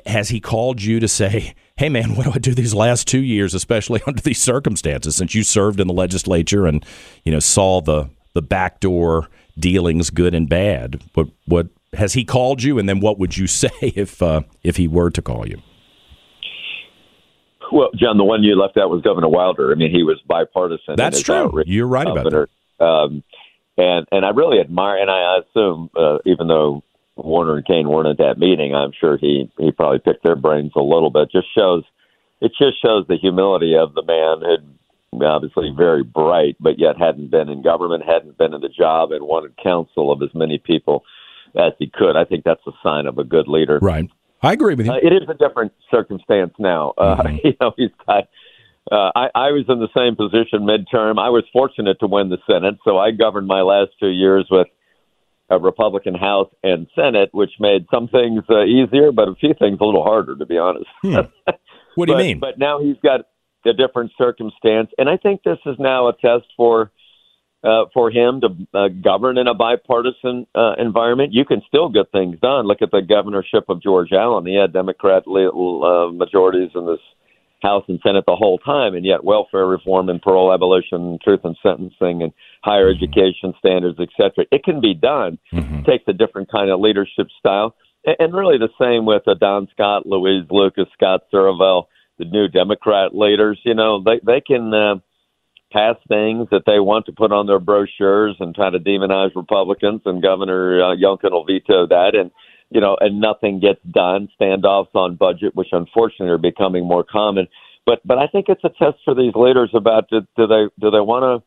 Has 0.07 0.29
he 0.29 0.41
called 0.41 0.83
you 0.83 1.01
to 1.01 1.09
say, 1.09 1.55
hey, 1.77 1.89
man, 1.89 2.15
what 2.17 2.25
do 2.25 2.33
I 2.33 2.39
do 2.39 2.55
these 2.55 2.75
last 2.75 3.07
two 3.07 3.23
years, 3.23 3.55
especially 3.55 4.01
under 4.07 4.21
these 4.21 4.41
circumstances, 4.41 5.17
since 5.17 5.35
you 5.35 5.43
served 5.43 5.81
in 5.81 5.87
the 5.87 5.95
legislature 5.95 6.67
and, 6.67 6.85
you 7.25 7.33
know, 7.33 7.41
saw 7.41 7.81
the, 7.81 8.11
the 8.35 8.43
backdoor 8.43 9.29
dealings, 9.59 10.11
good 10.11 10.35
and 10.35 10.49
bad? 10.49 11.03
What, 11.15 11.29
what 11.47 11.69
has 11.95 12.15
he 12.15 12.25
called 12.25 12.63
you? 12.63 12.79
And 12.79 12.89
then 12.89 13.01
what 13.01 13.19
would 13.19 13.37
you 13.37 13.47
say 13.47 13.71
if, 13.81 14.23
uh, 14.23 14.43
if 14.63 14.77
he 14.77 14.89
were 14.89 15.11
to 15.11 15.23
call 15.23 15.49
you? 15.49 15.61
Well, 17.73 17.89
John, 17.97 18.19
the 18.19 18.25
one 18.25 18.43
you 18.43 18.55
left 18.55 18.77
out 18.77 18.91
was 18.91 19.01
Governor 19.01 19.31
Wilder. 19.31 19.73
I 19.73 19.77
mean, 19.77 19.91
he 19.91 20.03
was 20.03 20.21
bipartisan. 20.29 20.95
That's 20.97 21.23
true. 21.23 21.63
You're 21.65 21.87
right 21.87 22.07
about 22.07 22.31
that. 22.31 22.85
Um, 22.85 23.23
and 23.77 24.07
and 24.13 24.25
I 24.25 24.31
really 24.31 24.61
admire, 24.61 24.97
and 24.97 25.11
I 25.11 25.39
assume, 25.39 25.91
uh, 25.97 26.19
even 26.27 26.49
though 26.49 26.83
Warner 27.17 27.57
and 27.57 27.67
Kaine 27.67 27.89
weren't 27.89 28.09
at 28.09 28.19
that 28.19 28.39
meeting, 28.39 28.75
I'm 28.75 28.93
sure 28.99 29.17
he 29.17 29.51
he 29.59 29.73
probably 29.73 29.99
picked 29.99 30.25
their 30.25 30.37
brains 30.37 30.73
a 30.77 30.83
little 30.83 31.11
bit. 31.11 31.31
Just 31.31 31.49
shows, 31.55 31.85
it 32.41 32.53
just 32.59 32.83
shows 32.83 33.07
the 33.09 33.17
humility 33.17 33.77
of 33.77 33.95
the 33.95 34.03
man 34.03 34.41
who 35.13 35.25
obviously 35.25 35.73
very 35.77 36.03
bright, 36.03 36.57
but 36.59 36.79
yet 36.79 36.97
hadn't 36.99 37.31
been 37.31 37.49
in 37.49 37.63
government, 37.63 38.05
hadn't 38.05 38.39
been 38.39 38.55
in 38.55 38.61
the 38.61 38.69
job, 38.69 39.13
and 39.13 39.25
wanted 39.25 39.57
counsel 39.63 40.11
of 40.11 40.23
as 40.23 40.35
many 40.35 40.59
people 40.59 41.05
as 41.55 41.73
he 41.79 41.87
could. 41.93 42.17
I 42.17 42.25
think 42.25 42.45
that's 42.45 42.67
a 42.67 42.73
sign 42.83 43.07
of 43.07 43.19
a 43.19 43.25
good 43.25 43.47
leader. 43.47 43.79
Right. 43.81 44.09
I 44.43 44.55
agree 44.55 44.75
with 44.75 44.87
you. 44.87 44.93
Uh, 44.93 44.97
it 44.97 45.13
is 45.13 45.29
a 45.29 45.35
different 45.35 45.73
circumstance 45.91 46.55
now. 46.59 46.95
Uh, 46.99 47.17
Mm-hmm. 47.23 47.37
You 47.45 47.55
know, 47.61 47.73
he's 47.77 47.91
got. 48.07 48.29
Uh, 48.93 49.11
I, 49.15 49.29
I 49.35 49.51
was 49.53 49.65
in 49.69 49.81
the 49.81 49.89
same 49.97 50.17
position 50.17 50.67
midterm. 50.69 51.19
I 51.19 51.31
was 51.31 51.45
fortunate 51.51 51.99
to 52.01 52.07
win 52.07 52.29
the 52.29 52.37
Senate, 52.47 52.75
so 52.85 52.99
I 52.99 53.11
governed 53.11 53.47
my 53.47 53.63
last 53.63 53.93
two 53.99 54.11
years 54.11 54.47
with 54.51 54.67
a 55.49 55.59
Republican 55.59 56.15
House 56.15 56.51
and 56.63 56.87
Senate, 56.95 57.31
which 57.33 57.53
made 57.59 57.87
some 57.91 58.09
things 58.09 58.43
uh, 58.51 58.65
easier, 58.65 59.11
but 59.11 59.29
a 59.29 59.35
few 59.35 59.55
things 59.59 59.79
a 59.81 59.85
little 59.85 60.05
harder, 60.05 60.37
to 60.37 60.47
be 60.47 60.59
honest. 60.59 60.87
What 61.95 62.07
do 62.07 62.13
you 62.13 62.19
mean? 62.19 62.39
But 62.39 62.59
now 62.59 62.81
he's 62.81 62.97
got 63.03 63.21
a 63.67 63.73
different 63.73 64.13
circumstance, 64.17 64.89
and 64.99 65.09
I 65.09 65.17
think 65.17 65.43
this 65.43 65.59
is 65.67 65.77
now 65.79 66.09
a 66.09 66.15
test 66.15 66.47
for 66.57 66.91
uh, 67.65 67.85
for 67.95 68.11
him 68.11 68.41
to 68.41 68.49
uh, 68.75 68.89
govern 68.89 69.39
in 69.39 69.47
a 69.47 69.55
bipartisan 69.55 70.47
uh, 70.55 70.73
environment. 70.79 71.33
You 71.33 71.45
can 71.45 71.63
still 71.69 71.91
get 71.91 72.11
things 72.11 72.41
done. 72.41 72.67
Look 72.67 72.83
at 72.83 72.91
the 72.91 73.03
governorship 73.03 73.69
of 73.69 73.83
George 73.83 74.13
Allen; 74.13 74.47
he 74.47 74.57
had 74.57 74.73
Democrat 74.73 75.25
uh, 75.29 76.11
majorities 76.13 76.71
in 76.75 76.87
this 76.87 77.01
House 77.63 77.85
and 77.89 78.01
Senate 78.03 78.25
the 78.27 78.37
whole 78.37 78.59
time, 78.59 78.95
and 78.95 79.05
yet 79.05 79.25
welfare 79.25 79.67
reform 79.67 80.09
and 80.09 80.21
parole 80.21 80.53
abolition, 80.53 81.19
truth 81.23 81.41
in 81.45 81.55
sentencing, 81.63 82.23
and 82.23 82.33
higher 82.63 82.91
education 82.91 83.55
standards, 83.59 83.99
etc. 84.01 84.45
It 84.51 84.65
can 84.65 84.81
be 84.81 84.95
done. 84.95 85.39
Mm-hmm. 85.53 85.83
Takes 85.85 86.05
a 86.09 86.13
different 86.13 86.51
kind 86.51 86.71
of 86.71 86.81
leadership 86.81 87.29
style, 87.39 87.75
and, 88.05 88.17
and 88.19 88.35
really 88.35 88.59
the 88.59 88.69
same 88.81 89.07
with 89.07 89.23
uh, 89.27 89.35
Don 89.35 89.69
Scott, 89.73 90.07
Louise 90.07 90.47
Lucas, 90.51 90.87
Scott 90.95 91.23
Surovell, 91.33 91.85
the 92.19 92.25
new 92.25 92.49
Democrat 92.49 93.15
leaders. 93.15 93.61
You 93.65 93.75
know, 93.75 94.03
they 94.03 94.21
they 94.25 94.41
can. 94.41 94.75
Uh, 94.75 94.95
pass 95.73 95.97
things 96.07 96.47
that 96.51 96.65
they 96.67 96.79
want 96.79 97.07
to 97.07 97.13
put 97.13 97.33
on 97.33 97.47
their 97.47 97.59
brochures 97.59 98.37
and 98.41 98.55
try 98.55 98.69
to 98.69 98.79
demonize 98.79 99.35
Republicans, 99.35 100.03
and 100.05 100.23
Governor 100.23 100.83
uh, 100.83 100.95
Youngkin 100.95 101.33
will 101.33 101.47
veto 101.47 101.87
that, 101.87 102.15
and 102.15 102.31
you 102.73 102.81
know, 102.81 102.97
and 103.01 103.21
nothing 103.21 103.61
gets 103.61 103.81
done. 103.91 104.29
Standoffs 104.41 104.95
on 104.95 105.17
budget, 105.17 105.55
which 105.55 105.69
unfortunately 105.73 106.29
are 106.29 106.39
becoming 106.39 106.87
more 106.87 107.05
common. 107.05 107.49
But 107.87 108.01
but 108.05 108.19
I 108.19 108.27
think 108.27 108.47
it's 108.49 108.65
a 108.65 108.69
test 108.69 108.99
for 109.05 109.15
these 109.15 109.35
leaders 109.35 109.71
about 109.75 110.09
do, 110.09 110.21
do 110.37 110.47
they 110.47 110.65
do 110.81 110.91
they 110.91 111.01
want 111.01 111.23
to 111.23 111.47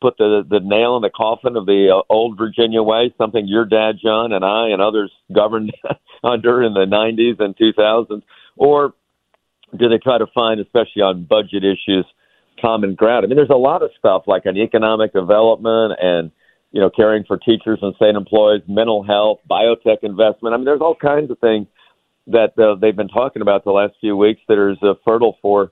put 0.00 0.16
the 0.18 0.44
the 0.48 0.60
nail 0.60 0.96
in 0.96 1.02
the 1.02 1.10
coffin 1.10 1.56
of 1.56 1.66
the 1.66 1.90
uh, 1.94 2.12
old 2.12 2.38
Virginia 2.38 2.82
way, 2.82 3.12
something 3.18 3.46
your 3.46 3.64
dad 3.64 3.96
John 4.02 4.32
and 4.32 4.44
I 4.44 4.68
and 4.68 4.80
others 4.80 5.10
governed 5.34 5.72
under 6.24 6.62
in 6.62 6.74
the 6.74 6.86
90s 6.86 7.40
and 7.40 7.56
2000s, 7.56 8.22
or 8.56 8.94
do 9.76 9.88
they 9.88 9.98
try 9.98 10.18
to 10.18 10.26
find, 10.34 10.60
especially 10.60 11.02
on 11.02 11.24
budget 11.24 11.64
issues? 11.64 12.06
common 12.60 12.94
ground. 12.94 13.24
I 13.24 13.28
mean, 13.28 13.36
there's 13.36 13.50
a 13.50 13.56
lot 13.56 13.82
of 13.82 13.90
stuff 13.98 14.22
like 14.26 14.46
on 14.46 14.56
economic 14.56 15.12
development 15.12 15.98
and 16.00 16.30
you 16.74 16.80
know 16.80 16.90
caring 16.90 17.24
for 17.24 17.38
teachers 17.38 17.78
and 17.80 17.94
state 17.94 18.16
employees, 18.16 18.62
mental 18.68 19.02
health, 19.04 19.38
biotech 19.48 19.98
investment. 20.02 20.52
I 20.52 20.56
mean, 20.58 20.66
there's 20.66 20.80
all 20.82 20.96
kinds 20.96 21.30
of 21.30 21.38
things 21.38 21.66
that 22.26 22.58
uh, 22.58 22.74
they've 22.80 22.96
been 22.96 23.08
talking 23.08 23.42
about 23.42 23.64
the 23.64 23.70
last 23.70 23.94
few 24.00 24.16
weeks 24.16 24.40
that 24.48 24.58
is 24.72 24.76
uh, 24.82 24.94
fertile 25.04 25.36
for 25.40 25.70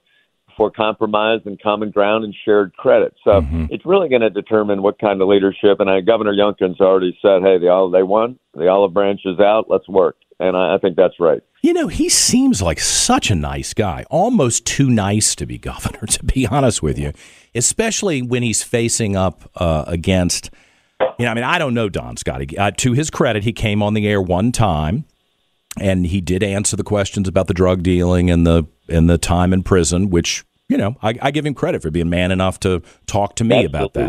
for 0.56 0.71
compromise 0.71 1.40
and 1.47 1.61
common 1.62 1.90
ground 1.90 2.25
and 2.25 2.35
shared 2.44 2.76
credit. 2.76 3.14
So 3.25 3.40
Mm-hmm. 3.40 3.64
it's 3.71 3.87
really 3.87 4.11
going 4.11 4.21
to 4.21 4.28
determine 4.30 4.82
what 4.82 4.99
kind 4.99 5.21
of 5.23 5.26
leadership. 5.28 5.80
And 5.80 5.88
I, 5.90 6.02
Governor 6.02 6.35
Youngkin's 6.35 6.80
already 6.80 7.18
said, 7.23 7.42
"Hey, 7.42 7.59
the 7.59 7.68
olive 7.68 7.92
they 7.92 8.02
won, 8.02 8.38
the 8.54 8.68
olive 8.68 8.92
branch 8.94 9.23
is 9.25 9.40
out. 9.40 9.64
Let's 9.68 9.88
work." 9.88 10.16
And 10.38 10.56
I, 10.56 10.75
I 10.75 10.78
think 10.78 10.97
that's 10.97 11.18
right. 11.18 11.42
You 11.62 11.73
know, 11.73 11.87
he 11.88 12.09
seems 12.09 12.61
like 12.61 12.80
such 12.80 13.30
a 13.30 13.35
nice 13.37 13.73
guy, 13.73 14.04
almost 14.11 14.66
too 14.66 14.90
nice 14.90 15.35
to 15.37 15.47
be 15.47 15.59
governor, 15.73 16.06
to 16.06 16.25
be 16.25 16.47
honest 16.47 16.82
with 16.82 16.99
you, 16.99 17.12
especially 17.54 18.21
when 18.23 18.42
he's 18.42 18.62
facing 18.62 19.16
up 19.16 19.50
uh, 19.56 19.85
against, 19.87 20.50
you 21.18 21.25
know, 21.25 21.30
I 21.30 21.35
mean, 21.35 21.44
I 21.44 21.59
don't 21.59 21.75
know 21.75 21.88
Don 21.88 22.16
Scott. 22.16 22.40
He- 22.50 22.56
Uh, 22.56 22.71
to 22.78 22.92
his 22.92 23.11
credit, 23.11 23.44
he 23.44 23.52
came 23.52 23.82
on 23.82 23.94
the 23.94 24.06
air 24.06 24.21
one 24.21 24.52
time 24.52 25.04
and 25.80 26.06
he 26.06 26.21
did 26.21 26.42
answer 26.42 26.76
the 26.76 26.82
questions 26.85 27.28
about 27.28 27.47
the 27.47 27.54
drug 27.54 27.82
dealing 27.82 28.30
and 28.30 28.47
the 28.47 28.64
and 28.88 29.09
the 29.09 29.16
time 29.18 29.52
in 29.52 29.62
prison, 29.62 30.11
which, 30.11 30.44
you 30.68 30.76
know, 30.76 30.97
I, 31.02 31.14
I 31.23 31.30
give 31.30 31.47
him 31.47 31.54
credit 31.54 31.80
for 31.82 31.90
being 31.90 32.11
man 32.11 32.30
enough 32.30 32.61
to 32.61 32.82
talk 33.06 33.37
to 33.37 33.44
me 33.44 33.64
about 33.64 33.94
that. 33.94 34.09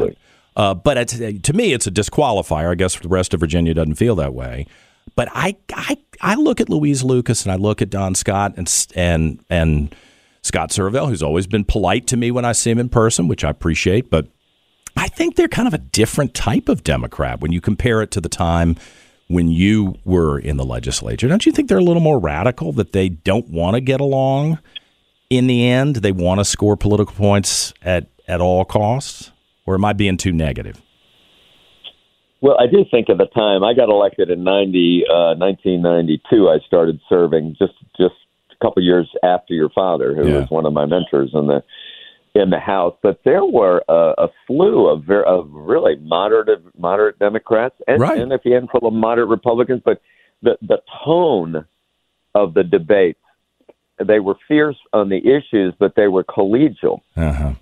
Uh, 0.55 0.73
but 0.73 0.97
it's, 0.97 1.17
to 1.17 1.53
me, 1.53 1.73
it's 1.73 1.87
a 1.87 1.91
disqualifier. 1.91 2.71
I 2.71 2.75
guess 2.75 2.99
the 2.99 3.07
rest 3.07 3.33
of 3.33 3.39
Virginia 3.39 3.73
doesn't 3.73 3.95
feel 3.95 4.15
that 4.15 4.33
way. 4.33 4.67
But 5.15 5.29
I, 5.33 5.55
I, 5.73 5.97
I 6.21 6.35
look 6.35 6.59
at 6.61 6.69
Louise 6.69 7.03
Lucas 7.03 7.43
and 7.43 7.51
I 7.51 7.55
look 7.55 7.81
at 7.81 7.89
Don 7.89 8.13
Scott 8.15 8.53
and 8.57 8.87
and 8.95 9.39
and 9.49 9.95
Scott 10.41 10.69
Surovell, 10.71 11.07
who's 11.07 11.23
always 11.23 11.47
been 11.47 11.63
polite 11.63 12.07
to 12.07 12.17
me 12.17 12.29
when 12.31 12.45
I 12.45 12.51
see 12.51 12.71
him 12.71 12.79
in 12.79 12.89
person, 12.89 13.27
which 13.27 13.43
I 13.43 13.49
appreciate. 13.49 14.09
But 14.09 14.27
I 14.95 15.07
think 15.07 15.35
they're 15.35 15.47
kind 15.47 15.67
of 15.67 15.73
a 15.73 15.77
different 15.79 16.33
type 16.33 16.69
of 16.69 16.83
Democrat 16.83 17.41
when 17.41 17.51
you 17.51 17.61
compare 17.61 18.01
it 18.01 18.11
to 18.11 18.21
the 18.21 18.29
time 18.29 18.75
when 19.27 19.47
you 19.49 19.95
were 20.05 20.37
in 20.37 20.57
the 20.57 20.65
legislature. 20.65 21.27
Don't 21.27 21.45
you 21.45 21.51
think 21.51 21.69
they're 21.69 21.77
a 21.77 21.83
little 21.83 22.01
more 22.01 22.19
radical? 22.19 22.71
That 22.71 22.91
they 22.93 23.09
don't 23.09 23.49
want 23.49 23.75
to 23.75 23.81
get 23.81 23.99
along 24.01 24.59
in 25.29 25.47
the 25.47 25.67
end. 25.67 25.97
They 25.97 26.11
want 26.11 26.39
to 26.39 26.45
score 26.45 26.75
political 26.77 27.15
points 27.15 27.73
at 27.81 28.07
at 28.27 28.39
all 28.41 28.65
costs. 28.65 29.31
Or 29.65 29.75
am 29.75 29.85
I 29.85 29.93
being 29.93 30.17
too 30.17 30.33
negative? 30.33 30.81
Well, 32.41 32.57
I 32.59 32.67
do 32.67 32.83
think 32.91 33.09
at 33.09 33.17
the 33.17 33.25
time 33.27 33.63
I 33.63 33.73
got 33.73 33.87
elected 33.87 34.29
in 34.29 34.43
90, 34.43 35.05
uh, 35.09 35.35
1992. 35.35 36.49
I 36.49 36.59
started 36.67 36.99
serving 37.07 37.55
just 37.57 37.73
just 37.97 38.15
a 38.51 38.55
couple 38.65 38.83
years 38.83 39.09
after 39.23 39.53
your 39.53 39.69
father, 39.69 40.13
who 40.13 40.27
Yeah. 40.27 40.39
was 40.41 40.49
one 40.51 40.65
of 40.65 40.73
my 40.73 40.85
mentors 40.85 41.31
in 41.33 41.47
the 41.47 41.63
in 42.35 42.49
the 42.49 42.59
House. 42.59 42.95
But 43.01 43.21
there 43.23 43.45
were 43.45 43.83
a, 43.87 44.13
a 44.17 44.27
slew 44.47 44.87
of 44.87 45.03
ver- 45.05 45.23
of 45.23 45.49
really 45.51 45.95
moderate 45.97 46.61
moderate 46.77 47.19
Democrats, 47.19 47.75
and, 47.87 48.01
Right. 48.01 48.17
and 48.17 48.31
a 48.31 48.39
handful 48.43 48.87
of 48.87 48.93
moderate 48.93 49.29
Republicans. 49.29 49.81
But 49.83 50.01
the 50.41 50.57
the 50.61 50.81
tone 51.05 51.65
of 52.35 52.53
the 52.53 52.63
debates, 52.63 53.19
they 54.03 54.19
were 54.19 54.35
fierce 54.47 54.77
on 54.91 55.09
the 55.09 55.19
issues, 55.19 55.73
but 55.77 55.95
they 55.95 56.07
were 56.07 56.23
collegial. 56.23 57.01
Uh-huh. 57.15 57.53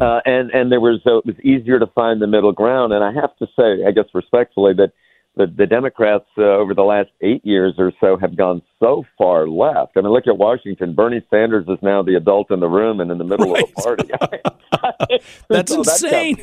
Uh, 0.00 0.20
and 0.24 0.50
and 0.50 0.72
there 0.72 0.80
was 0.80 1.00
uh, 1.06 1.18
it 1.18 1.26
was 1.26 1.40
easier 1.40 1.78
to 1.78 1.86
find 1.88 2.22
the 2.22 2.26
middle 2.26 2.52
ground. 2.52 2.92
And 2.92 3.04
I 3.04 3.12
have 3.12 3.36
to 3.36 3.46
say, 3.58 3.84
I 3.86 3.90
guess 3.90 4.06
respectfully, 4.14 4.72
that 4.74 4.92
the, 5.36 5.46
the 5.46 5.66
Democrats 5.66 6.26
uh, 6.38 6.42
over 6.42 6.74
the 6.74 6.82
last 6.82 7.10
eight 7.20 7.44
years 7.44 7.74
or 7.78 7.92
so 8.00 8.16
have 8.16 8.36
gone 8.36 8.62
so 8.78 9.04
far 9.18 9.48
left. 9.48 9.92
I 9.96 10.00
mean, 10.00 10.10
look 10.12 10.26
at 10.28 10.38
Washington. 10.38 10.94
Bernie 10.94 11.24
Sanders 11.30 11.66
is 11.68 11.78
now 11.82 12.02
the 12.02 12.14
adult 12.16 12.50
in 12.50 12.60
the 12.60 12.68
room 12.68 13.00
and 13.00 13.10
in 13.10 13.18
the 13.18 13.24
middle 13.24 13.54
of 13.54 13.60
the 13.60 13.82
party. 13.82 14.10
That's 15.48 15.72
So 15.72 15.82
that 15.82 16.02
insane. 16.02 16.36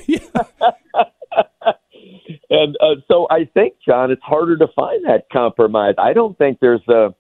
and 2.50 2.76
uh, 2.82 2.96
so 3.08 3.28
I 3.30 3.46
think, 3.54 3.76
John, 3.86 4.12
it's 4.12 4.22
harder 4.24 4.58
to 4.58 4.68
find 4.76 5.06
that 5.06 5.26
compromise. 5.32 5.96
I 5.98 6.14
don't 6.14 6.38
think 6.38 6.60
there's 6.60 6.86
a. 6.88 7.14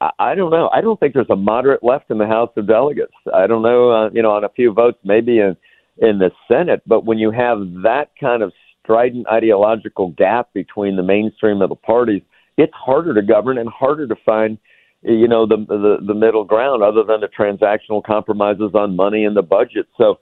I- 0.00 0.10
I 0.18 0.34
don't 0.34 0.50
know. 0.50 0.68
I 0.74 0.82
don't 0.82 1.00
think 1.00 1.14
there's 1.14 1.30
a 1.30 1.36
moderate 1.36 1.82
left 1.82 2.10
in 2.10 2.18
the 2.18 2.26
House 2.26 2.50
of 2.56 2.66
Delegates. 2.66 3.14
I 3.34 3.46
don't 3.46 3.62
know. 3.62 3.90
Uh, 3.90 4.10
you 4.12 4.22
know, 4.22 4.30
on 4.32 4.44
a 4.44 4.48
few 4.50 4.72
votes, 4.72 4.98
maybe 5.04 5.38
in 5.38 5.56
in 5.98 6.18
the 6.18 6.30
Senate. 6.48 6.82
But 6.86 7.04
when 7.06 7.18
you 7.18 7.30
have 7.30 7.58
that 7.82 8.10
kind 8.20 8.42
of 8.42 8.52
strident 8.86 9.26
ideological 9.28 10.10
gap 10.10 10.52
between 10.54 10.96
the 10.96 11.02
mainstream 11.02 11.60
of 11.60 11.68
the 11.68 11.74
parties, 11.74 12.22
it's 12.56 12.72
harder 12.74 13.12
to 13.14 13.22
govern 13.22 13.58
and 13.58 13.68
harder 13.68 14.06
to 14.06 14.16
find, 14.24 14.58
you 15.02 15.26
know, 15.28 15.46
the 15.46 15.56
the, 15.56 15.98
the 16.06 16.14
middle 16.14 16.44
ground 16.44 16.82
other 16.82 17.02
than 17.02 17.20
the 17.20 17.28
transactional 17.28 18.02
compromises 18.02 18.70
on 18.74 18.96
money 18.96 19.24
and 19.24 19.36
the 19.36 19.42
budget. 19.42 19.86
So 19.98 20.18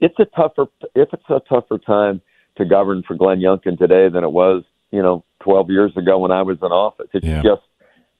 it's 0.00 0.18
a 0.18 0.24
tougher 0.36 0.66
if 0.94 1.08
it's 1.12 1.30
a 1.30 1.40
tougher 1.48 1.78
time 1.78 2.20
to 2.56 2.64
govern 2.64 3.02
for 3.06 3.14
Glenn 3.14 3.38
Youngkin 3.38 3.78
today 3.78 4.08
than 4.08 4.24
it 4.24 4.32
was, 4.32 4.64
you 4.90 5.00
know, 5.00 5.24
12 5.42 5.70
years 5.70 5.92
ago 5.96 6.18
when 6.18 6.32
I 6.32 6.42
was 6.42 6.58
in 6.60 6.72
office. 6.72 7.08
It's 7.14 7.24
Yeah. 7.24 7.42
just 7.42 7.62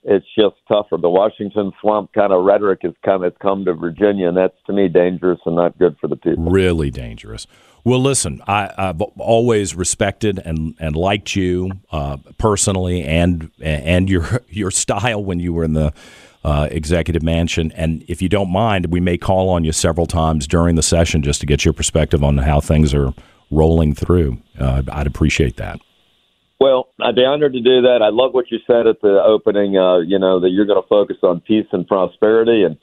it's 0.08 0.26
just 0.34 0.56
tougher. 0.66 0.96
The 0.96 1.10
Washington 1.10 1.70
swamp 1.80 2.12
kind 2.14 2.32
of 2.32 2.44
rhetoric 2.44 2.80
has 2.82 2.94
come 3.04 3.22
has 3.22 3.34
come 3.40 3.64
to 3.66 3.74
Virginia, 3.74 4.28
and 4.28 4.36
that's 4.36 4.56
to 4.66 4.72
me 4.72 4.88
dangerous 4.88 5.38
and 5.44 5.56
not 5.56 5.78
good 5.78 5.96
for 6.00 6.08
the 6.08 6.16
people. 6.16 6.50
really 6.50 6.90
dangerous. 6.90 7.46
Well, 7.84 8.00
listen, 8.00 8.42
I, 8.46 8.72
I've 8.76 9.00
always 9.00 9.74
respected 9.74 10.38
and, 10.44 10.74
and 10.80 10.96
liked 10.96 11.36
you 11.36 11.72
uh, 11.92 12.16
personally, 12.38 13.04
and 13.04 13.50
and 13.60 14.08
your 14.08 14.42
your 14.48 14.70
style 14.70 15.22
when 15.22 15.40
you 15.40 15.52
were 15.52 15.64
in 15.64 15.74
the 15.74 15.92
uh, 16.42 16.68
executive 16.70 17.22
mansion. 17.22 17.70
And 17.72 18.02
if 18.08 18.22
you 18.22 18.28
don't 18.30 18.50
mind, 18.50 18.86
we 18.86 19.00
may 19.00 19.18
call 19.18 19.50
on 19.50 19.64
you 19.64 19.72
several 19.72 20.06
times 20.06 20.46
during 20.46 20.74
the 20.76 20.82
session 20.82 21.22
just 21.22 21.40
to 21.40 21.46
get 21.46 21.64
your 21.64 21.74
perspective 21.74 22.24
on 22.24 22.38
how 22.38 22.60
things 22.60 22.94
are 22.94 23.12
rolling 23.50 23.94
through. 23.94 24.38
Uh, 24.58 24.82
I'd 24.90 25.06
appreciate 25.06 25.56
that. 25.56 25.80
Well, 26.60 26.88
I'd 27.00 27.14
be 27.14 27.24
honored 27.24 27.52
to 27.52 27.60
do 27.60 27.82
that. 27.82 28.00
I 28.02 28.08
love 28.08 28.34
what 28.34 28.50
you 28.50 28.58
said 28.66 28.86
at 28.88 29.00
the 29.00 29.22
opening. 29.24 29.76
Uh, 29.78 29.98
you 29.98 30.18
know 30.18 30.40
that 30.40 30.50
you're 30.50 30.66
going 30.66 30.82
to 30.82 30.88
focus 30.88 31.16
on 31.22 31.40
peace 31.40 31.66
and 31.72 31.86
prosperity, 31.86 32.64
and 32.64 32.76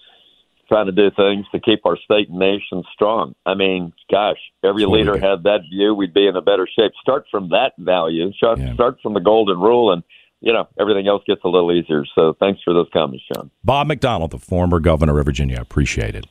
trying 0.69 0.85
to 0.85 0.91
do 0.91 1.11
things 1.15 1.45
to 1.51 1.59
keep 1.59 1.85
our 1.85 1.97
state 1.97 2.29
and 2.29 2.39
nation 2.39 2.83
strong. 2.93 3.35
I 3.45 3.53
mean, 3.53 3.93
gosh, 4.09 4.37
every 4.63 4.83
That's 4.83 4.91
leader 4.91 5.17
had 5.17 5.43
that 5.43 5.59
view, 5.69 5.93
we'd 5.93 6.13
be 6.13 6.25
in 6.27 6.35
a 6.35 6.41
better 6.41 6.67
shape. 6.67 6.93
Start 7.01 7.25
from 7.29 7.49
that 7.49 7.73
value. 7.77 8.31
Start, 8.33 8.59
Yeah. 8.59 8.73
start 8.73 8.97
from 9.03 9.13
the 9.13 9.19
golden 9.19 9.59
rule, 9.59 9.91
and 9.91 10.03
you 10.41 10.53
know 10.53 10.67
everything 10.79 11.07
else 11.07 11.23
gets 11.27 11.41
a 11.43 11.49
little 11.49 11.71
easier. 11.71 12.05
So 12.15 12.33
thanks 12.39 12.61
for 12.63 12.73
those 12.73 12.87
comments, 12.93 13.25
John. 13.35 13.51
Bob 13.63 13.87
McDonnell, 13.89 14.29
the 14.29 14.39
former 14.39 14.79
governor 14.79 15.19
of 15.19 15.25
Virginia. 15.25 15.57
I 15.57 15.61
appreciate 15.61 16.15
it. 16.15 16.25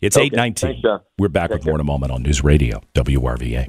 It's 0.00 0.16
Okay. 0.16 0.26
819. 0.26 0.80
Thanks. 0.82 1.04
We're 1.18 1.28
back 1.28 1.50
Take 1.50 1.58
with 1.58 1.66
more 1.66 1.74
in 1.74 1.80
a 1.80 1.84
moment 1.84 2.12
on 2.12 2.22
News 2.22 2.42
Radio, 2.42 2.80
WRVA. 2.94 3.68